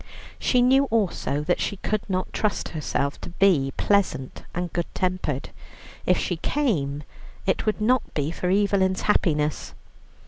She 0.39 0.63
knew 0.63 0.85
also 0.85 1.43
that 1.43 1.59
she 1.59 1.75
could 1.77 2.01
not 2.09 2.33
trust 2.33 2.69
herself 2.69 3.21
to 3.21 3.29
be 3.29 3.71
pleasant 3.77 4.41
and 4.51 4.73
good 4.73 4.87
tempered. 4.95 5.51
If 6.07 6.17
she 6.17 6.37
came, 6.37 7.03
it 7.45 7.67
would 7.67 7.79
not 7.79 8.15
be 8.15 8.31
for 8.31 8.49
Evelyn's 8.49 9.01
happiness. 9.03 9.75